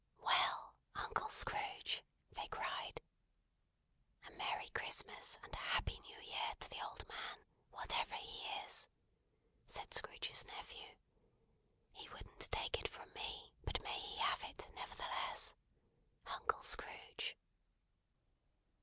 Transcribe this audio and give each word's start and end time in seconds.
'""Well! 0.27 0.73
Uncle 0.95 1.29
Scrooge!" 1.29 2.03
they 2.31 2.47
cried. 2.47 3.03
"A 4.25 4.31
Merry 4.31 4.67
Christmas 4.69 5.37
and 5.43 5.53
a 5.53 5.57
Happy 5.57 5.99
New 5.99 6.19
Year 6.21 6.51
to 6.59 6.69
the 6.71 6.81
old 6.83 7.07
man, 7.07 7.45
whatever 7.69 8.15
he 8.15 8.43
is!" 8.65 8.87
said 9.67 9.93
Scrooge's 9.93 10.43
nephew. 10.43 10.95
"He 11.93 12.09
wouldn't 12.09 12.51
take 12.51 12.79
it 12.79 12.87
from 12.87 13.13
me, 13.13 13.53
but 13.63 13.79
may 13.83 13.99
he 13.99 14.17
have 14.17 14.43
it, 14.45 14.71
nevertheless. 14.73 15.53
Uncle 16.25 16.63
Scrooge!" 16.63 17.37